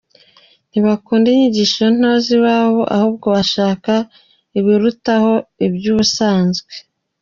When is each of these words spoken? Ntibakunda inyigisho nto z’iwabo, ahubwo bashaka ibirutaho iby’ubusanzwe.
Ntibakunda 0.69 1.27
inyigisho 1.33 1.83
nto 1.97 2.11
z’iwabo, 2.23 2.81
ahubwo 2.95 3.27
bashaka 3.35 3.93
ibirutaho 4.59 5.33
iby’ubusanzwe. 5.65 6.71